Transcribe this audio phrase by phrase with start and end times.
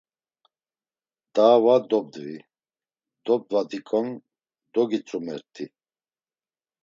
[1.35, 2.35] Daa va dobdvi,
[3.25, 4.07] dobdvatik̆on
[4.73, 5.65] dogitzumert̆i.